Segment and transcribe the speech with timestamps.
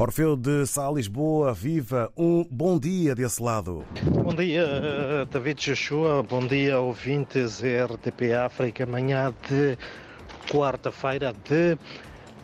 [0.00, 3.84] Orfeu de Sá, Lisboa, viva um bom dia desse lado.
[4.02, 4.66] Bom dia,
[5.30, 9.76] David Joshua, bom dia, ouvintes RTP África, manhã de
[10.50, 11.76] quarta-feira de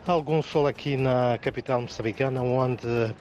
[0.07, 3.15] algum sol aqui na capital moçambicana, onde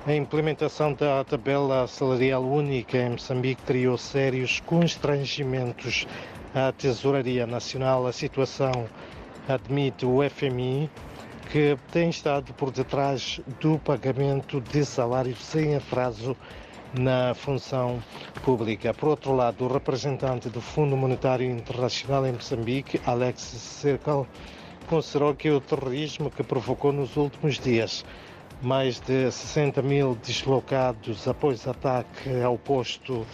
[0.07, 6.07] A implementação da tabela salarial única em Moçambique criou sérios constrangimentos
[6.55, 8.07] à Tesouraria Nacional.
[8.07, 8.71] A situação,
[9.47, 10.89] admite o FMI,
[11.51, 16.35] que tem estado por detrás do pagamento de salários sem atraso
[16.93, 18.01] na função
[18.41, 18.93] pública.
[18.93, 24.25] Por outro lado, o representante do Fundo Monetário Internacional em Moçambique, Alex Circle,
[24.87, 28.05] considerou que o terrorismo que provocou nos últimos dias
[28.61, 33.25] mais de 60 mil deslocados após ataque ao posto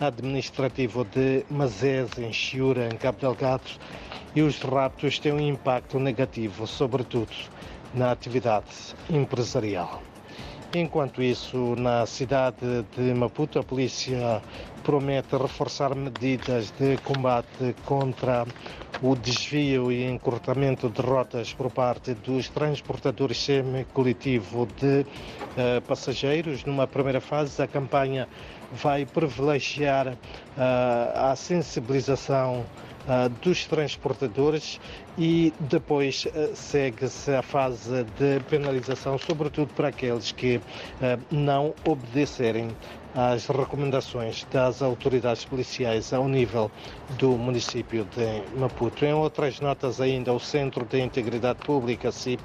[0.00, 3.70] administrativo de Mazés, em Chiura, em Cabo Delgado,
[4.34, 7.32] e os raptos têm um impacto negativo, sobretudo
[7.92, 10.02] na atividade empresarial.
[10.74, 14.42] Enquanto isso, na cidade de Maputo, a polícia
[14.84, 18.44] promete reforçar medidas de combate contra
[19.02, 26.62] o desvio e encurtamento de rotas por parte dos transportadores semi-coletivo de uh, passageiros.
[26.66, 28.28] Numa primeira fase, a campanha
[28.70, 30.16] vai privilegiar uh,
[31.14, 32.66] a sensibilização
[33.40, 34.78] dos transportadores
[35.16, 40.62] e depois uh, segue-se a fase de penalização, sobretudo para aqueles que uh,
[41.30, 42.68] não obedecerem
[43.14, 46.70] às recomendações das autoridades policiais ao nível
[47.18, 49.04] do município de Maputo.
[49.04, 52.42] Em outras notas ainda, o Centro de Integridade Pública, CIP,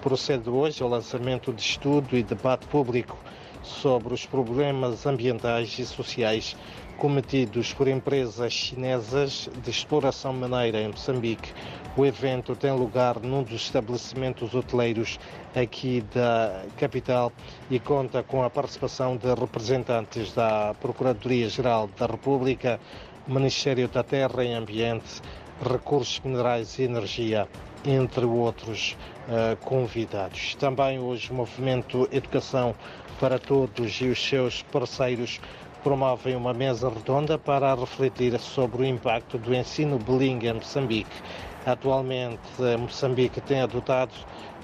[0.00, 3.18] procede hoje ao lançamento de estudo e debate público
[3.62, 6.56] sobre os problemas ambientais e sociais
[6.98, 11.52] cometidos por empresas chinesas de exploração maneira em Moçambique.
[11.96, 15.18] O evento tem lugar num dos estabelecimentos hoteleiros
[15.54, 17.32] aqui da capital
[17.70, 22.78] e conta com a participação de representantes da Procuradoria-Geral da República,
[23.26, 25.22] Ministério da Terra e Ambiente,
[25.62, 27.48] Recursos Minerais e Energia,
[27.84, 28.96] entre outros
[29.28, 30.54] uh, convidados.
[30.56, 32.74] Também hoje o movimento Educação
[33.20, 35.40] para Todos e os seus parceiros
[35.82, 41.22] promovem uma mesa redonda para refletir sobre o impacto do ensino bilingue em Moçambique.
[41.66, 42.38] Atualmente,
[42.78, 44.12] Moçambique tem adotado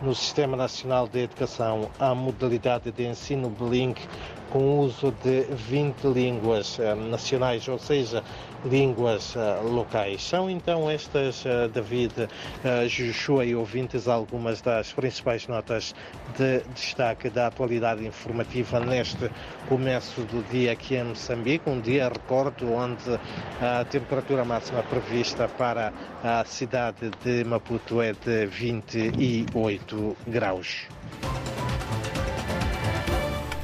[0.03, 4.03] no Sistema Nacional de Educação a modalidade de ensino bilingue
[4.55, 8.23] com uso de 20 línguas uh, nacionais, ou seja,
[8.65, 10.23] línguas uh, locais.
[10.23, 12.29] São então estas, uh, David,
[12.89, 15.93] Joshua e ouvintes, algumas das principais notas
[16.39, 19.29] de destaque da atualidade informativa neste
[19.69, 23.19] começo do dia aqui em Moçambique, um dia, recordo, onde
[23.61, 29.84] a temperatura máxima prevista para a cidade de Maputo é de 28
[30.27, 30.91] graus.